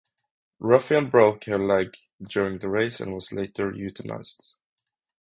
Ruffian 0.57 1.11
broke 1.11 1.43
her 1.43 1.59
leg 1.59 1.95
during 2.27 2.57
the 2.57 2.69
race 2.69 2.99
and 3.01 3.13
was 3.13 3.31
later 3.31 3.71
euthanized. 3.71 4.53